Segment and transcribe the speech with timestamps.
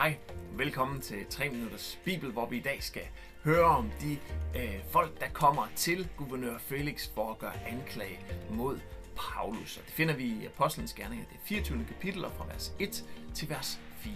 [0.00, 0.16] Hej,
[0.56, 3.02] velkommen til 3 Minutters Bibel, hvor vi i dag skal
[3.44, 4.12] høre om de
[4.56, 8.80] øh, folk, der kommer til guvernør Felix for at gøre anklage mod
[9.16, 9.76] Paulus.
[9.76, 11.84] Og det finder vi i Apostlenes Gerninger, det 24.
[11.84, 14.12] kapitel, fra vers 1 til vers 4.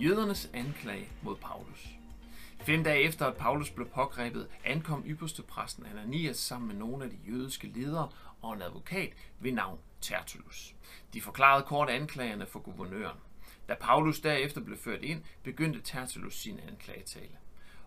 [0.00, 1.88] Jødernes anklage mod Paulus.
[2.60, 7.10] Fem dage efter, at Paulus blev pågrebet, ankom ypperste præsten Ananias sammen med nogle af
[7.10, 8.08] de jødiske ledere
[8.46, 10.74] og en advokat ved navn Tertullus.
[11.12, 13.18] De forklarede kort anklagerne for guvernøren.
[13.68, 17.36] Da Paulus derefter blev ført ind, begyndte Tertullus sin anklagetale.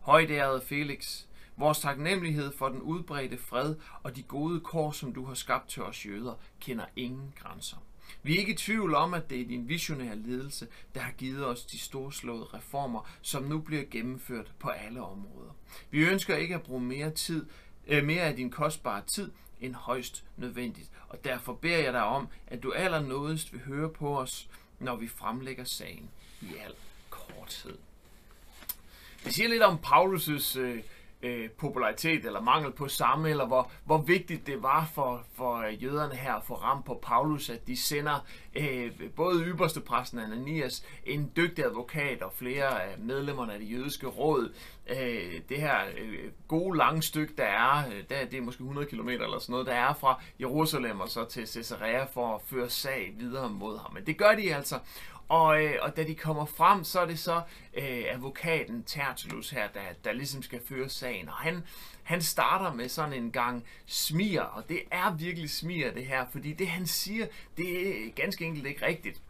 [0.00, 1.24] Højdærede Felix,
[1.56, 5.82] vores taknemmelighed for den udbredte fred og de gode kår, som du har skabt til
[5.82, 7.76] os jøder, kender ingen grænser.
[8.22, 11.46] Vi er ikke i tvivl om, at det er din visionære ledelse, der har givet
[11.46, 15.56] os de storslåede reformer, som nu bliver gennemført på alle områder.
[15.90, 17.46] Vi ønsker ikke at bruge mere tid,
[17.86, 19.30] øh, mere af din kostbare tid
[19.60, 24.18] end højst nødvendigt, og derfor beder jeg dig om, at du allernådigst vil høre på
[24.20, 26.10] os, når vi fremlægger sagen
[26.40, 26.74] i al
[27.10, 27.78] korthed.
[29.24, 30.82] Det siger lidt om Paulus' øh,
[31.22, 35.82] øh, popularitet eller mangel på samme, eller hvor, hvor vigtigt det var for, for øh,
[35.82, 40.84] jøderne her at få ramt på Paulus, at de sender øh, både ypperste præsten Ananias,
[41.04, 44.52] en dygtig advokat og flere af medlemmerne af det jødiske råd.
[44.90, 48.86] Øh, det her øh, gode lange stykke, der er, øh, der, det er måske 100
[48.86, 52.70] km eller sådan noget, der er fra Jerusalem og så til Caesarea for at føre
[52.70, 53.94] sag videre mod ham.
[53.94, 54.78] Men det gør de altså.
[55.28, 57.42] Og, øh, og da de kommer frem, så er det så
[57.74, 61.28] øh, advokaten Tertullus her, der, der ligesom skal føre sagen.
[61.28, 61.62] Og han,
[62.02, 66.52] han starter med sådan en gang smier, og det er virkelig smier det her, fordi
[66.52, 69.20] det han siger, det er ganske enkelt ikke rigtigt.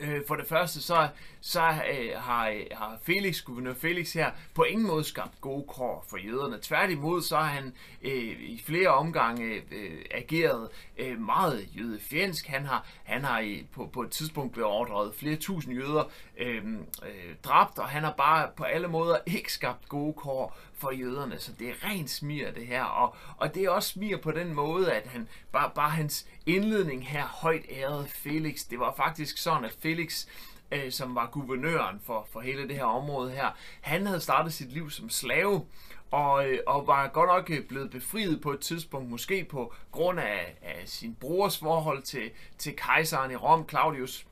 [0.00, 1.08] Øh, for det første, så,
[1.40, 6.06] så øh, har, øh, har Felix, guvernør Felix her, på ingen måde skabt gode kår
[6.10, 6.58] for jøderne.
[6.62, 12.46] Tværtimod, så har han øh, i flere omgange øh, ageret øh, meget jødefjendsk.
[12.46, 16.64] Han har, han har i, på, på et tidspunkt beordret flere tusind jøder øh,
[17.02, 21.38] øh, dræbt, og han har bare på alle måder ikke skabt gode kår for jøderne.
[21.38, 24.54] Så det er rent smir det her, og, og det er også smir på den
[24.54, 29.64] måde, at han bare, bare hans indledning her, højt æret Felix, det var faktisk sådan,
[29.64, 30.26] at Felix
[30.72, 33.50] øh, som var guvernøren for, for hele det her område her,
[33.80, 35.66] han havde startet sit liv som slave,
[36.10, 40.20] og, øh, og var godt nok øh, blevet befriet på et tidspunkt, måske på grund
[40.20, 44.26] af, af sin brors forhold til, til kejseren i Rom, Claudius.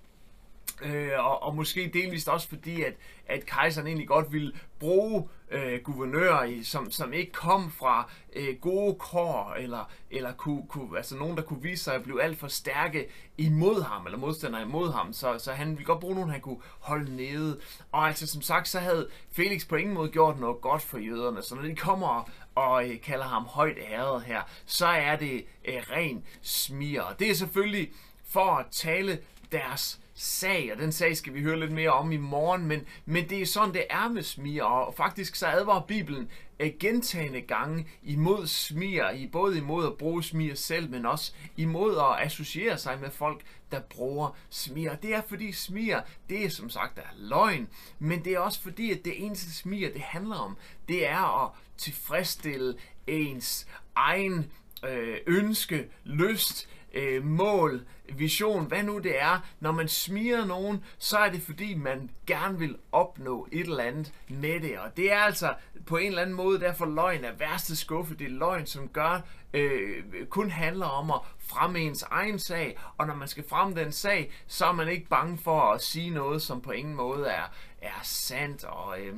[0.82, 2.94] Øh, og, og måske delvist også fordi, at,
[3.26, 8.56] at kejseren egentlig godt ville bruge øh, guvernører, i, som, som ikke kom fra øh,
[8.60, 12.38] gode kår, eller, eller kunne, kunne, altså nogen, der kunne vise sig at blive alt
[12.38, 15.12] for stærke imod ham, eller modstandere imod ham.
[15.12, 17.60] Så, så han ville godt bruge nogen, han kunne holde nede.
[17.92, 21.42] Og altså som sagt, så havde Felix på ingen måde gjort noget godt for jøderne.
[21.42, 25.82] Så når de kommer og øh, kalder ham højt æret her, så er det øh,
[25.90, 27.02] ren smir.
[27.18, 27.92] Det er selvfølgelig
[28.24, 29.18] for at tale
[29.52, 33.28] deres sag, og den sag skal vi høre lidt mere om i morgen, men, men
[33.28, 36.28] det er sådan, det er med smier, og faktisk så advarer Bibelen
[36.60, 41.96] øh, gentagende gange imod smier, i både imod at bruge smier selv, men også imod
[41.96, 44.96] at associere sig med folk, der bruger smier.
[44.96, 47.68] Det er fordi smier, det er som sagt er løgn,
[47.98, 50.56] men det er også fordi, at det eneste smier, det handler om,
[50.88, 52.74] det er at tilfredsstille
[53.06, 54.52] ens egen
[54.84, 59.46] øh, ønske, lyst, øh, mål, vision, hvad nu det er.
[59.60, 64.12] Når man smiger nogen, så er det fordi, man gerne vil opnå et eller andet
[64.28, 64.78] med det.
[64.78, 65.54] Og det er altså
[65.86, 68.14] på en eller anden måde derfor løgn er værste skuffe.
[68.14, 69.20] Det er løgn, som gør,
[69.54, 72.78] øh, kun handler om at fremme ens egen sag.
[72.98, 76.10] Og når man skal fremme den sag, så er man ikke bange for at sige
[76.10, 77.44] noget, som på ingen måde er,
[77.82, 78.64] er sandt.
[78.64, 79.14] Og øh,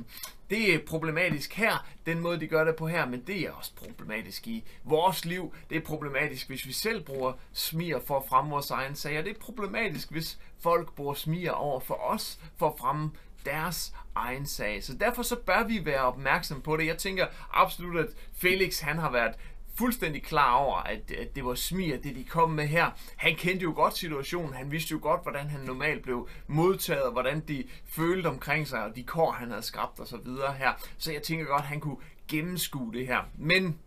[0.49, 3.75] det er problematisk her, den måde de gør det på her, men det er også
[3.75, 5.53] problematisk i vores liv.
[5.69, 9.25] Det er problematisk, hvis vi selv bruger smier for at fremme vores egen sag, og
[9.25, 13.11] det er problematisk, hvis folk bruger smier over for os for at fremme
[13.45, 14.83] deres egen sag.
[14.83, 16.85] Så derfor så bør vi være opmærksom på det.
[16.85, 19.35] Jeg tænker absolut, at Felix han har været
[19.77, 22.91] fuldstændig klar over, at, at det var smier, det de kom med her.
[23.15, 27.11] Han kendte jo godt situationen, han vidste jo godt, hvordan han normalt blev modtaget, og
[27.11, 30.73] hvordan de følte omkring sig, og de kår, han havde skabt og så videre her.
[30.97, 33.21] Så jeg tænker godt, at han kunne gennemskue det her.
[33.37, 33.79] Men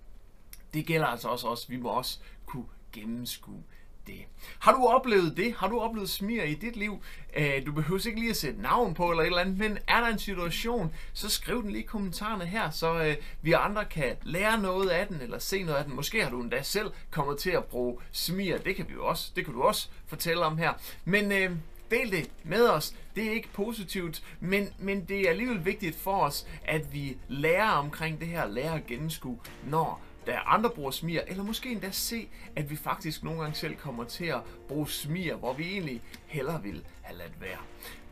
[0.74, 1.70] det gælder altså også os.
[1.70, 3.62] Vi må også kunne gennemskue
[4.08, 4.24] det.
[4.58, 5.54] Har du oplevet det?
[5.58, 7.02] Har du oplevet smir i dit liv?
[7.36, 10.00] Øh, du behøver ikke lige at sætte navn på eller et eller andet, men er
[10.00, 14.16] der en situation, så skriv den lige i kommentarerne her, så øh, vi andre kan
[14.22, 15.96] lære noget af den, eller se noget af den.
[15.96, 18.58] Måske har du endda selv kommet til at bruge smir.
[18.58, 19.32] Det kan vi jo også.
[19.36, 20.72] Det kan du også fortælle om her.
[21.04, 21.50] Men øh,
[21.90, 22.94] del det med os.
[23.16, 27.70] Det er ikke positivt, men, men det er alligevel vigtigt for os, at vi lærer
[27.70, 32.28] omkring det her, lærer at gennemskue, når da andre bruger smier, eller måske endda se,
[32.56, 36.62] at vi faktisk nogle gange selv kommer til at bruge smier, hvor vi egentlig hellere
[36.62, 37.58] vil have ladt være.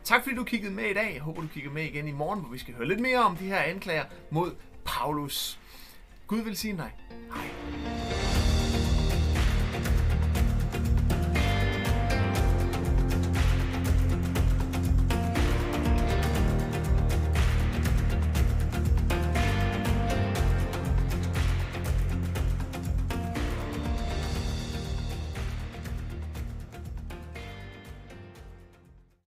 [0.03, 1.13] Tak fordi du kiggede med i dag.
[1.13, 3.35] Jeg håber, du kigger med igen i morgen, hvor vi skal høre lidt mere om
[3.35, 4.55] de her anklager mod
[4.85, 5.59] Paulus.
[6.27, 6.91] Gud vil sige dig.